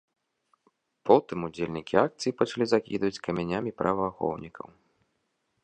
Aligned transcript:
Потым 1.09 1.37
удзельнікі 1.47 1.95
акцыі 2.05 2.33
пачалі 2.41 2.65
закідваць 2.71 3.21
камянямі 3.27 3.75
праваахоўнікаў. 3.83 4.67